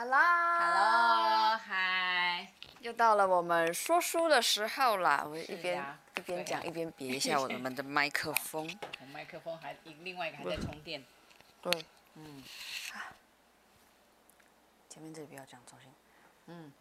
[0.00, 2.46] Hello，Hello，嗨，
[2.78, 5.24] 又到了我们说书的时候啦！
[5.28, 8.64] 我一边、啊、一边讲一边别一下我们的麦克风。
[9.02, 11.04] 我麦克风还另外一个还在充电。
[11.60, 12.44] 对，嗯。
[14.88, 15.92] 前面这里不要讲，重新。
[16.46, 16.72] 嗯。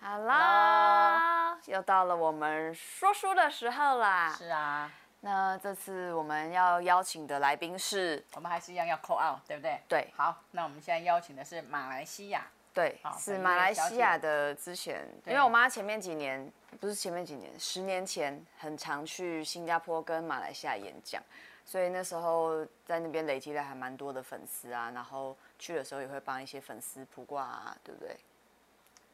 [0.00, 4.32] Hello，又到了我们说书的时候啦。
[4.38, 4.92] 是啊。
[5.26, 9.80] 那这次我们要邀请的来宾是，我们还是一样要 call out，对不对？
[9.88, 10.08] 对。
[10.14, 12.46] 好，那我们现在邀请的是马来西亚。
[12.72, 21.20] 对，是马来西亚的之前，因为我妈前面几年，不是前面几年，十年前很常去新加坡跟马来西亚演讲，
[21.64, 28.16] 所以那时候在那边累积了还蛮多的粉丝啊，然后去的时候也会帮一些粉丝卜卦啊，对不对？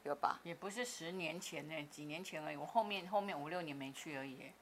[0.03, 0.39] 有吧？
[0.43, 4.53] 也不是十年前呢，几年前而已，我后面后面五六年没去而已。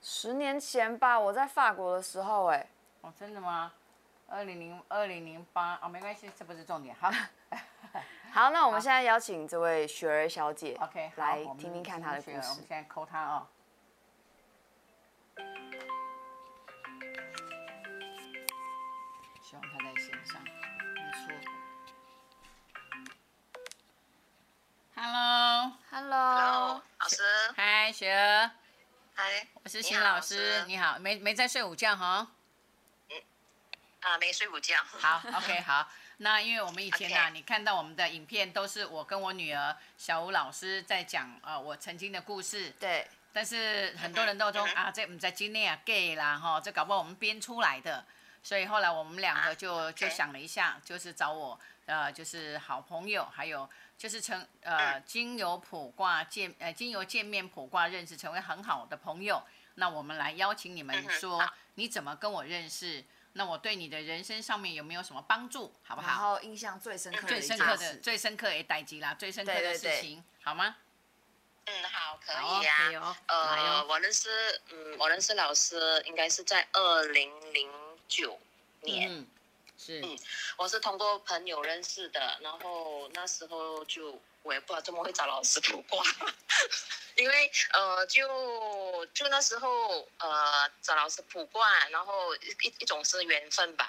[0.00, 2.66] 十年前吧，我在法国的时候，哎，
[3.02, 3.72] 哦，真的吗？
[4.28, 7.10] 二零零二零零八，哦，没关系，这不是重点，好，
[8.30, 12.36] 好，那我们现在邀请这位雪儿小姐，OK，来听听看她的故事。
[12.36, 13.46] 我们现在 call 她哦。
[19.42, 21.32] 希望她在线上，没错。
[24.94, 27.22] Hello，Hello，老师，
[27.56, 28.50] 嗨，雪儿。
[29.20, 32.24] 嗨，我是邢老师，你好，没没在睡午觉哈？
[33.10, 33.16] 嗯，
[33.98, 34.76] 啊，没睡午觉。
[34.80, 35.90] 好， OK，好。
[36.18, 42.70] 那因为我们以前啊.你看到我们的影片都是我跟我女儿小吴老师在讲呃我曾经的故事。
[42.78, 43.08] 对。
[43.32, 48.04] 但是很多人都说、嗯、啊，这不在今天啊 gay 啦哈，这搞不好我们编出来的。
[48.42, 49.92] 所以后来我们两个就、啊 okay.
[49.92, 53.68] 就想了一下，就是找我呃就是好朋友还有。
[53.98, 59.42] 就是成呃，经由卜卦见呃，经由见面卜卦认识，成为很好的朋友。
[59.74, 63.04] 那我们来邀请你们说，你怎么跟我认识？
[63.32, 65.74] 那我对你的人生上面有没有什么帮助？
[65.82, 66.06] 好不好？
[66.06, 70.76] 然后印象最深刻的、最深刻的、最深刻的代机啦，最深刻的事情，对对对好吗？
[71.64, 73.18] 嗯，好，可以呀、啊。
[73.26, 74.28] 哦、呃，我认识，
[74.70, 77.68] 嗯，我认识老师应该是在二零零
[78.08, 78.38] 九
[78.82, 79.10] 年。
[79.12, 79.26] 嗯
[79.80, 80.18] 是，嗯，
[80.56, 86.02] 我是通过朋友认识的，然后那时候就我也不知道怎么会找老师卜卦，
[87.14, 93.88] 因为呃就就那时候呃找老师卜卦，然后一一种是缘分吧，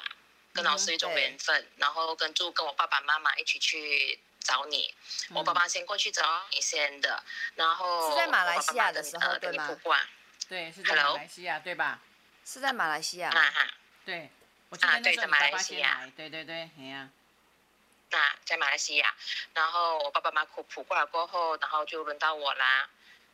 [0.54, 4.94] 跟老师一种缘分，嗯、然后跟住跟我爸爸妈妈一起去找你，
[5.32, 7.24] 嗯、我爸爸先过去找你先的，
[7.56, 9.68] 然后是在马来西亚的时候对吗？
[10.48, 12.00] 对，是在马来西亚对吧？
[12.46, 13.68] 是在马来西亚，哈哈，
[14.10, 14.30] 对。
[14.82, 17.10] 啊，对，在马来西亚，对对对，哎呀，
[18.12, 19.16] 那在马来西亚，
[19.56, 22.88] 然后我爸爸妈妈卜卜过来过后，然后就轮到我啦。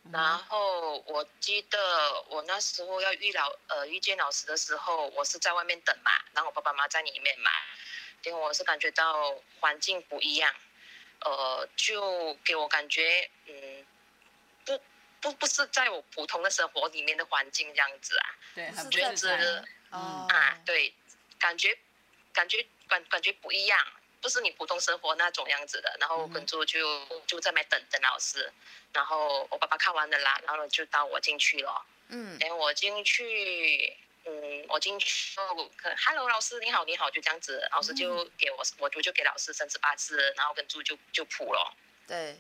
[0.03, 7.52] 嗯、然后我记得我那时候要遇老呃遇见老师的时候，我是在外面等嘛，然后我爸爸妈妈在里面嘛，
[8.24, 10.56] 因为我是感觉到环境不一样，
[11.19, 13.85] 呃，就给我感觉嗯，
[14.64, 14.81] 不
[15.19, 18.25] 不不是在我普通的生活里面的环境这样子啊，
[18.56, 19.14] 对，很觉
[19.91, 20.94] 得嗯啊对。
[21.38, 21.78] 感觉，
[22.34, 23.78] 感觉感感觉不一样，
[24.22, 25.96] 不是你普通生活那种样子的。
[26.00, 28.51] 然后跟住就就在那等等老师，
[28.94, 31.85] 然后我爸爸看完了啦，然后就到我进去了。
[32.07, 35.35] 嗯，等我进去，嗯，我进去
[36.07, 41.75] ，Hello 老师你好你好，就这样子，老师就给我，我就就给老师生辰八字，然后跟住就就卜了。
[42.07, 42.39] 对，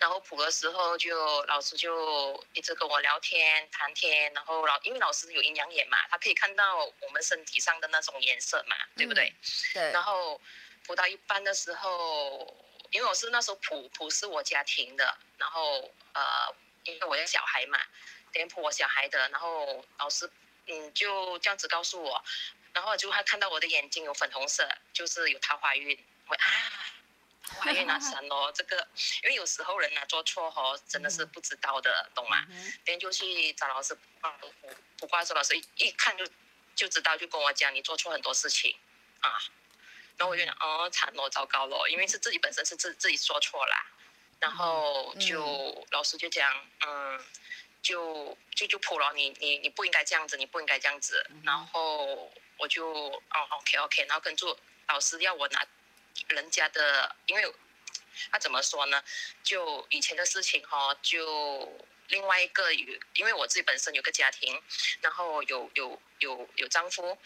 [0.00, 9.28] 然后普的时候就老师就一直跟我聊天谈天，然后老因为老师有阴阳眼嘛，他可以看到我们身体上的那种颜色嘛，对不对？
[9.28, 9.34] 嗯、
[9.74, 9.92] 对。
[9.92, 10.40] 然后
[10.84, 12.52] 普到一半的时候，
[12.90, 16.22] 因为我是那时候普普是我家庭的，然后呃，
[16.82, 17.78] 因为我有小孩嘛，
[18.32, 20.28] 点普我小孩的，然后老师
[20.66, 22.20] 嗯就这样子告诉我，
[22.72, 25.96] 然后就他看到我的眼睛有粉红色，就是有桃花运，
[26.26, 26.46] 我啊。
[27.58, 28.76] 怀孕啊，神哦，这个，
[29.22, 32.44] 因为有时候人呐、啊、做错哦，真的是不知道的，嗯、懂吗？
[32.48, 34.30] 嗯，别人就去找老师卜
[34.98, 36.26] 卜卦，说老师一一看就
[36.74, 38.76] 就知道，就跟我讲你做错很多事情
[39.20, 39.38] 啊。
[40.16, 43.74] 然后我就想，哦，惨咯，糟糕咯，因为是自己本身是自自己说错了，
[44.40, 46.50] 然后就、嗯、老师就讲，
[46.86, 47.20] 嗯，
[47.82, 51.24] 就就就卜了，你你你不应该这样子，你不应该这样子。
[51.30, 54.56] 嗯、然后我就哦，OK OK，然后跟住
[54.88, 55.66] 老师要我拿。
[56.28, 57.54] 人家的，因为
[58.30, 59.02] 他怎么说呢？
[59.42, 64.62] 就以前的事情哈，就另外一个有，因为我自己本身有个家庭，
[65.00, 67.18] 然后有有有有丈夫，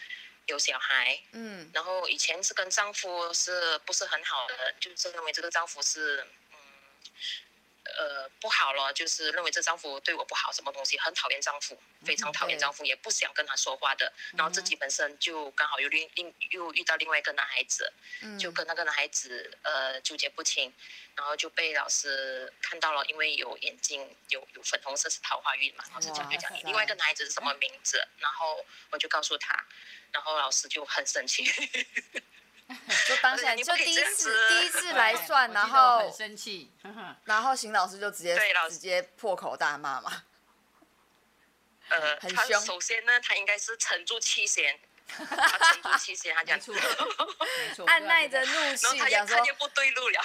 [0.47, 4.73] 有小孩，嗯，然后以前是跟丈夫是不是很好的？
[4.79, 6.57] 就是认为这个丈夫是，嗯，
[7.97, 14.11] 呃不好了，就是认为这丈夫对我不好，什么东西很讨厌丈夫，非常讨厌丈夫，也不想跟他说话的。
[14.37, 17.91] 然后自己本身就刚好又另另又遇到另外一个男孩子，
[18.39, 20.73] 就跟那个男孩子呃纠结不清，
[21.15, 29.65] 然后就被老师看到了，因为有眼睛有有粉红色是桃花运嘛，老师讲就讲你另外一个男孩子是什么名字，然后我就告诉他，
[30.11, 31.43] 然后老师就很生气。
[33.07, 36.71] 就当下就第一次第一次来算，然后很生气，
[37.25, 38.37] 然后邢老师就直接
[38.69, 40.23] 直接破口大骂嘛。
[41.89, 42.61] 呃， 很凶。
[42.63, 46.71] 首先呢，他应该是沉住气先， 他沉住气先，他这样子，
[47.87, 50.21] 按耐着怒气，然后他也看见不对路了。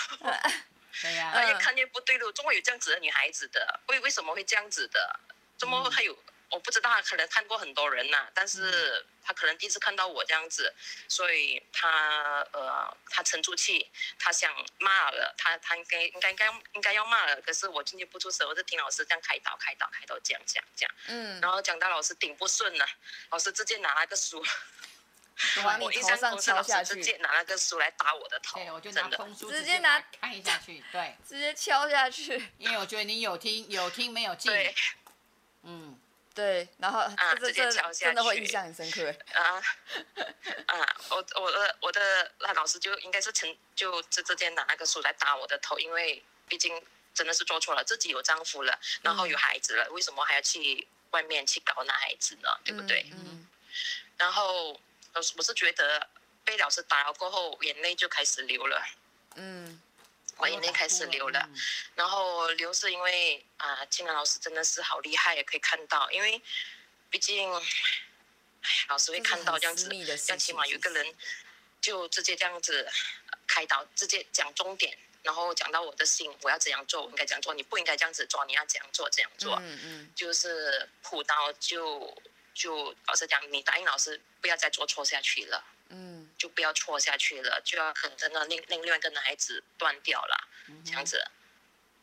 [1.00, 1.32] 对呀。
[1.34, 3.80] 他也看见不对路，怎么有这样子的女孩子的？
[3.88, 5.20] 为为什么会这样子的？
[5.56, 6.14] 怎么还有？
[6.54, 10.72] 我不知道，他可能看过很多人呐、啊，但是他可能第一次看到我这样子，
[11.08, 13.90] 所以他呃，他沉住气，
[14.20, 22.86] 他想骂了，他他应该应该应该应该要骂了，可是我进去不出声，我就听老师这样开导开导开导讲讲讲，嗯，然后讲到老师顶不顺了，
[23.30, 24.40] 老师直接拿了个书，
[25.80, 34.72] 我印象中是老师直接拿了个书来打我的头，对，我就拿空书直接拿看下去，对，直接敲下去，因为我觉得你有听有听没有进，对，
[35.64, 35.98] 嗯。
[36.34, 39.08] 对，然后啊，这这真的会印象很深刻。
[39.38, 39.62] 啊
[40.66, 46.82] 啊，我我的我的那老师就应该是曾就这这件拿那个书来打我的头，因为毕竟
[47.14, 52.48] 真的是做错了，自己有丈夫了，然后有孩子了，嗯、为什么还要去外面去搞男孩子呢？
[52.64, 53.06] 对不对？
[53.12, 53.24] 嗯。
[53.24, 53.48] 嗯
[54.16, 54.72] 然后
[55.12, 56.08] 我我是觉得
[56.44, 58.84] 被老师打了过后，眼泪就开始流了。
[59.36, 59.80] 嗯。
[60.36, 61.48] 我眼泪开始流了，
[61.94, 66.40] 然后流是因为啊，金兰老师真的是好厉害，也可以看到，因为
[67.08, 71.14] 毕竟，哎，老师会看到这样子，这样起码有一个人
[71.80, 72.90] 就直接这样子
[73.46, 82.16] 开导，直接讲重点，然后讲到我的心，我要怎样做，我应该怎样做，你不应该这样子做，你要怎样做，怎样做，嗯嗯，就是补刀就
[82.54, 85.64] 就老师讲，你答应老师不要再做错下去了。
[85.90, 91.18] 嗯，就不要错下去了，就要跟着那另另另外一个男孩子断掉了，嗯、这样子，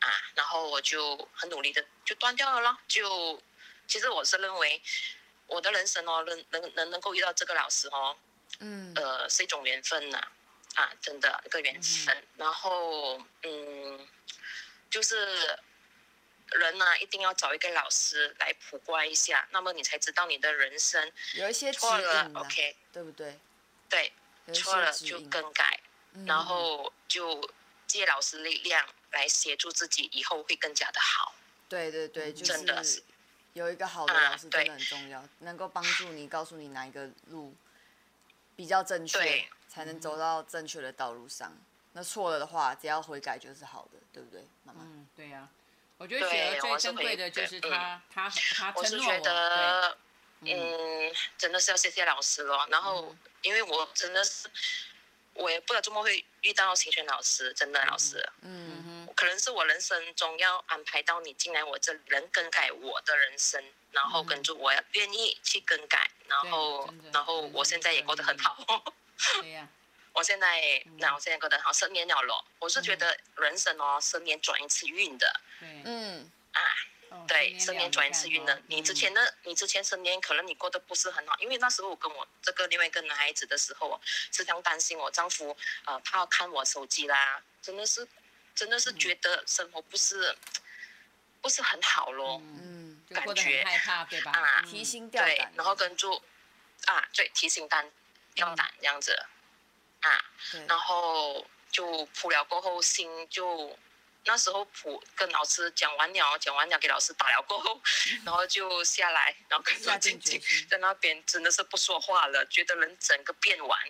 [0.00, 2.78] 啊，然后我就很努力的就断掉了咯。
[2.88, 3.42] 就
[3.86, 4.80] 其实我是认为
[5.46, 8.16] 我的人生哦，能能能能够遇到这个老师哦，
[8.60, 10.18] 嗯，呃，是一种缘分呐，
[10.74, 12.16] 啊，啊，真的一个缘分。
[12.16, 14.08] 嗯、然后嗯，
[14.88, 15.58] 就是
[16.52, 23.38] 人呢、啊，一定要找一个老师来卜卦一下，那么你才知道你的人生有一些错了，OK，对不对？
[23.92, 24.10] 对，
[24.54, 25.78] 错了就更改，
[26.14, 27.46] 嗯、然后就
[27.86, 31.34] 借老师力量来协助自己，以后会更加的好。
[31.68, 32.42] 对对对，就
[32.82, 33.02] 是
[33.52, 37.54] 有一个好的老师真的很重要，啊、能够帮助你，告诉你哪一个路
[38.56, 41.54] 比较正确，才能走到正确的道路上。
[41.92, 44.80] 那错了的话，只要悔改就是好的，对不对，妈妈？
[44.84, 45.50] 嗯，对呀、啊。
[45.98, 49.98] 我觉得雪儿最珍贵的就是他，他他承诺我。
[50.44, 52.66] 嗯，真的是要谢谢老师咯。
[52.70, 54.48] 然后，因为我真的是，
[55.34, 58.28] 我也不知道怎么会遇到新轩老师，真的老师。
[58.42, 63.62] 嗯哼，可能是我人生中要安排到你进来，我这能更改我的人生，
[63.92, 68.92] 然后跟着我要愿意去更改，然后，然后我现在也过得很好。
[69.40, 69.68] 对呀，
[70.12, 72.44] 我现在，那我现在过得好，十年了咯。
[72.58, 75.40] 我是觉得人生哦，十年转一次运的。
[75.60, 76.60] 对，嗯，啊。
[77.26, 78.60] 对，十年转一次运的。
[78.66, 88.06] 你之前的，你之前十年可能你过得不是很好，因为那时候我跟我这个另外一个男孩子的时候，时常担心我丈夫，呃，怕看我手机啦，真的是，
[88.54, 90.36] 真的是觉得生活不是，
[91.40, 92.40] 不是很好咯。
[92.42, 94.32] 嗯，感觉害怕对吧？
[94.32, 95.34] 啊，提心吊胆。
[95.34, 96.22] 对，然后跟住，
[96.86, 97.90] 啊，对，提心担
[98.34, 99.14] 吊胆这样子，
[100.00, 100.24] 啊，
[100.66, 103.78] 然后就哭了过后心就。
[104.24, 107.80] 那时候普跟老师讲完了，讲完了给老师打了过后，
[108.24, 113.80] 然后就下来，然后跟着静静在那边真的是不说话了，觉得人整个变完，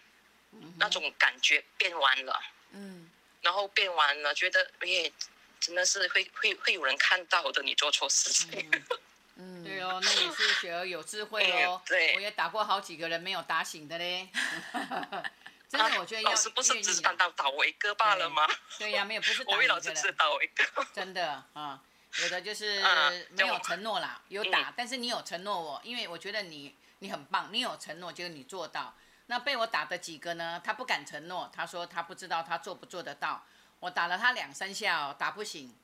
[0.53, 3.11] 嗯、那种感觉变完了，嗯，
[3.43, 5.13] 然后变完了，觉得耶，
[5.61, 8.71] 真的是会会会有人看到的，你做错事情。
[9.37, 14.29] 嗯， 对哦，那你是雪儿有智慧哦， 对，我也打过好几个人没有打醒的嘞。
[15.73, 18.47] 真的，我觉得要、啊、老师不是只单单打我一个罢了吗？
[18.79, 20.65] 对呀、啊，没有，不是打我为老师只打我一个。
[20.93, 21.81] 真的啊，
[22.21, 22.83] 有的就 是
[23.31, 28.95] 没有承诺啦，有打，嗯、但是你有承诺我，因为我觉得你你很棒，你有承诺，就是你做到。
[29.27, 30.61] 那被我打的几个呢？
[30.63, 33.43] 他不敢承诺，他说他不知道他做不做得到。
[33.81, 35.75] 我打了他两三下、哦，打不醒，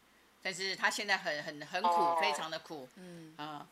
[0.42, 2.86] 但是他现在很很很苦，哦、非常的苦。
[2.96, 3.66] 嗯啊，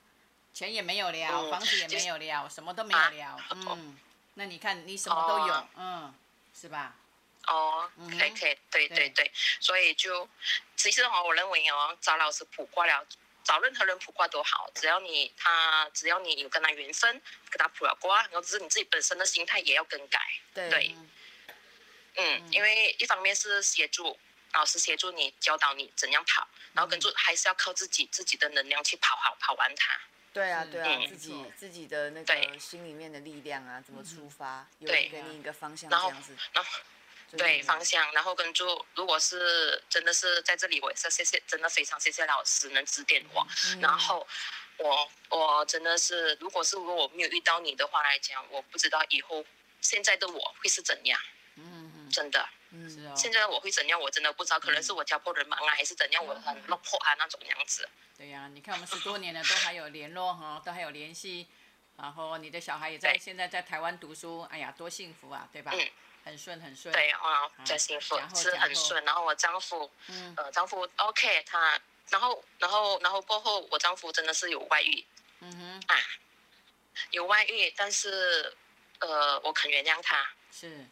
[0.54, 3.26] 钱也没有了，嗯、房子也没有了，什么都没有了。
[3.26, 3.98] 啊、嗯。
[4.38, 6.14] 那你看，你什么都有，哦、嗯，
[6.54, 6.94] 是吧？
[7.46, 10.28] 哦，可以可以，对对对，所以就
[10.76, 13.06] 其实哈，我认为哦，找老师卜卦了，
[13.44, 17.10] 找任何人卜卦都好，只要你他只要你有跟他缘分，
[17.48, 20.20] 跟他卜了卦，然后只是你自己本身的心态也要更改。
[20.52, 21.10] 对，对嗯，
[22.16, 24.18] 嗯，因为一方面是协助
[24.52, 29.98] 老师协助你教导你怎样跑，然后跟住还是要靠自己自己的能量去跑好跑完它。
[30.36, 36.36] 对啊对啊，嗯、自己自己的那个心里面的力量啊，怎么出发，有人给你一个方向这样子。
[36.52, 36.70] 然后
[37.38, 43.46] 对方向，然后跟住，如果是真的是在这里，我也是谢谢，真的非常谢谢老师能指点我。
[43.68, 44.28] 嗯、然后
[44.76, 49.42] 我我真的是，如果是如果我没有遇到你的话来讲，我不知道以后
[49.80, 51.18] 现在的我会是怎样。
[52.10, 52.48] 真的。
[52.70, 53.16] 嗯。
[53.16, 54.00] 现在我会怎样？
[54.00, 56.24] 我真的不知道，可能是我家破人亡啊，还是怎样？
[56.24, 57.88] 我很落魄啊那种样子。
[58.16, 61.46] 对呀、啊，你看我们十多年了，都还有联络哈，都还有联系。
[61.96, 65.72] 然后你的小孩也在现在在台湾读书，哎呀，多幸福啊，对吧？
[65.74, 65.90] 嗯。
[66.26, 69.04] 很顺很顺，对啊，真幸福，是很顺。
[69.04, 75.06] 然后我丈夫，嗯、呃，丈夫 OK，他，然后，然后，然后过后，我丈夫真的是有外遇，
[75.38, 75.96] 嗯哼，啊，
[77.12, 78.52] 有外遇，但是，
[78.98, 80.84] 呃，我肯原谅他，是，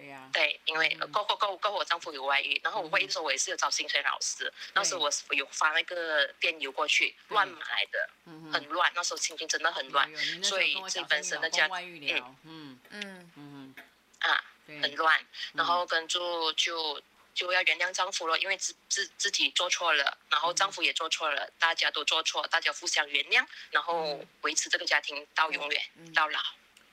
[0.00, 10.10] 对呀、啊，对，因为、过、过后过后过后我丈夫有外遇，然后我外遇的时候我也是有找薪水老师，嗯、那时候我有发那个电邮过去，乱码来的，嗯、很乱，那时候心情真的很乱，
[10.42, 12.40] 所以自己本身的家，嗯。
[12.44, 12.80] 嗯。
[12.90, 13.30] 嗯。
[13.36, 13.74] 嗯。
[14.20, 17.02] 啊，很乱，然后跟住就
[17.34, 25.82] 就要原谅丈夫了，因为自自自己做错了，然后丈夫也做错了，大家都做错，大家互相原谅，然后维持这个家庭到永远
[26.14, 26.40] 到老。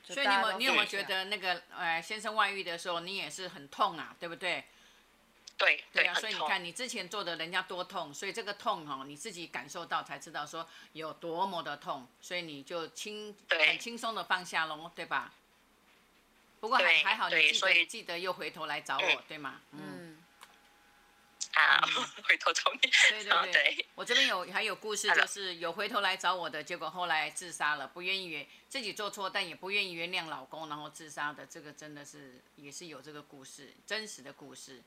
[0.07, 4.63] 所以你有你有没有觉得那个呃先生外遇的时候，你也是很痛啊，对不对？
[5.57, 15.33] 对对啊，所以你看你之前做的人家多痛，所以这个痛哈你自己感受到才知道说有多么的痛，所以你就轻很轻松的放下喽，对吧？
[16.59, 19.61] 不过还还好，你记得记得又回头来找我，对吗？
[19.71, 20.16] 嗯。
[21.63, 21.81] 啊，
[22.27, 22.79] 回头找你。
[23.09, 23.85] 对对对。
[23.95, 34.81] 我这边有还有故事，就是有回头来找我的，结果后来自杀了，不愿意原自己做错，但也不愿意原谅老公，然后自杀的，这个真的是也是有这个故事，真实的故事。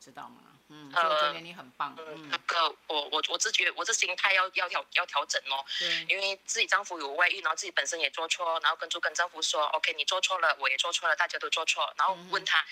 [0.00, 0.42] 知道吗？
[0.68, 1.96] 嗯，所以我觉得你很棒。
[1.98, 5.64] 嗯，那个我我我自觉我这心态要要调要调整哦。
[5.78, 6.04] 对。
[6.10, 12.62] 因为自己丈夫有外遇，然后自己本身也做错，然后跟住跟丈夫说，OK，你做错了，我也做错了，大家都做错，然后问他，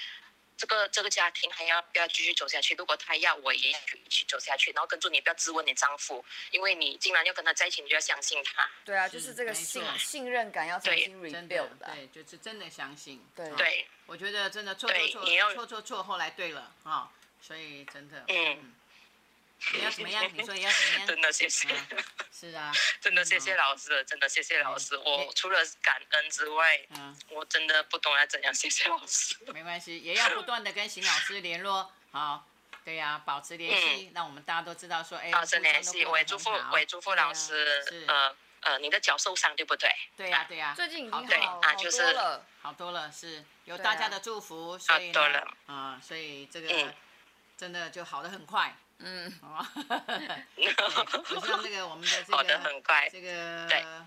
[0.63, 2.73] 这个这个家庭还要不要继续走下去？
[2.77, 4.71] 如果他要，我也可以一起走下去。
[4.71, 8.71] 然后跟住你不要质问你丈夫，因为你既然要跟他在一起，你就要相信他。
[8.85, 11.91] 对啊，就是这个信信任感要重新 rebuild 的。
[11.93, 13.21] 对，就是真的相信。
[13.35, 13.51] 对。
[13.57, 13.89] 对。
[14.07, 17.11] 我觉得真的错错错错错错，后来对了啊。
[17.41, 18.73] 所以真的，嗯，
[19.73, 20.25] 你要怎么样？
[20.35, 21.07] 你说你要怎么样？
[21.07, 21.69] 真的谢谢，
[22.33, 24.97] 是啊，真的谢谢老师，真的谢谢老师。
[24.97, 29.37] 我除了感恩之外，嗯，我真的不懂要怎样谢谢老师。
[29.53, 32.45] 没关系，也要不断的跟邢老师联络，好，
[32.85, 39.91] 对呀，保持联系，让我们大家都知道说，哎，保持联系，我也祝福，我也祝福老师，呃呃，你的脚受伤对不对？
[40.17, 43.45] 对呀对呀，最近已经好好多了，好多了，是。
[43.65, 46.95] 有大家的祝福，所以呢，啊，所以这个。
[47.55, 49.67] 真的就好的很快，嗯， 哦，
[51.29, 52.45] 就像这个我们的这个
[53.11, 54.07] 这个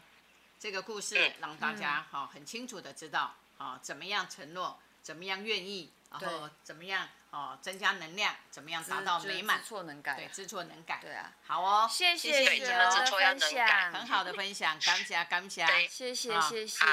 [0.60, 16.86] 这个故事，让大家好很清楚的知道，啊，怎么样承诺，怎么样愿意，然后怎么样哦增加能量，怎么样达到美满，知错能改，对，知错能改，对啊，好哦，谢谢你的分享，很好的分享，感谢感谢，谢谢谢谢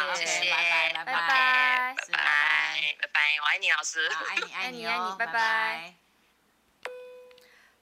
[0.50, 1.28] 拜拜拜拜拜拜
[2.12, 5.94] 拜拜，我爱你老师，爱你爱你 爱你，拜拜。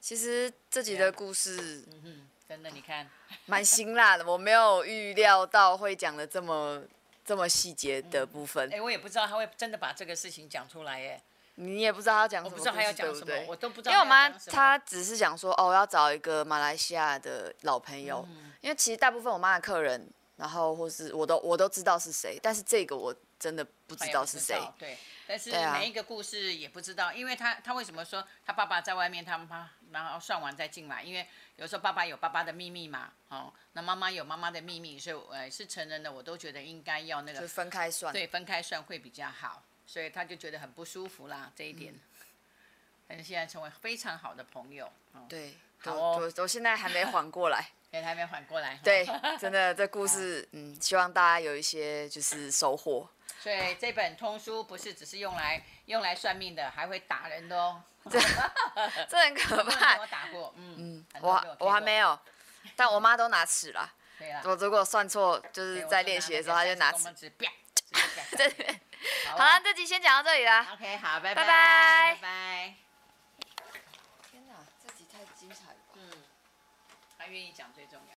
[0.01, 3.09] 其实这集的故事，嗯哼，真的，你看，
[3.47, 4.25] 蛮辛辣的。
[4.25, 6.83] 我没有预料到会讲的这么
[7.25, 8.67] 这么细节的部分。
[8.69, 11.21] 哎、嗯欸，我也不知道他会真的把这个事情讲出来耶。
[11.57, 13.93] 你也不知道他讲什么，我不知道他要讲什么，我都不知道。
[13.93, 18.27] 因为我妈她只是讲说，哦，我要找一个马来西亚的老朋友。
[18.31, 20.09] 嗯、因为其实大部分我妈的客人，
[20.41, 24.59] 然后或是我都我都知道是谁，但是这个我真的不知道是谁。
[24.79, 29.71] 对，但是每一个故事也不知道，因为他他为什么说他爸爸在外面，他妈。
[29.93, 41.93] 然后算完再进来，因为有时候爸爸有爸爸的秘密嘛，哦，那妈妈有妈妈的秘密，所以呃是成人的，我都觉得应该要那个分开算，对，分开算会比较好，所以他就觉得很不舒服啦这一点。
[41.93, 42.01] 嗯、
[43.09, 49.05] 但是现在成为非常好的朋友，哦、对，好哦，我我现在还没 缓过来，对，还没缓过来，对，
[49.41, 53.09] 真的这故事，嗯，希望大家有一些就是收获。
[53.41, 57.83] 所以这本通书不是只是用来用来算命的，还会打人的哦。
[58.11, 58.19] 这
[59.09, 59.99] 这很可怕。
[59.99, 62.19] 我打过，嗯嗯，我我还没有，
[62.77, 63.93] 但我妈都拿尺了。
[64.19, 64.43] 对啊。
[64.45, 67.09] 我如果算错，就是在练习的时候，她就拿尺。
[69.27, 70.67] 好了，这集先讲到这里了。
[70.75, 72.75] OK，好，拜拜，拜拜。
[74.31, 75.77] 天哪，这集太精彩了。
[75.95, 76.11] 嗯，
[77.19, 78.05] 他愿意讲最重要。